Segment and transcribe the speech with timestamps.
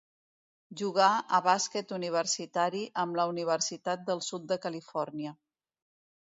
[0.79, 5.37] Jugà a bàsquet universitari amb la Universitat del Sud de Califòrnia.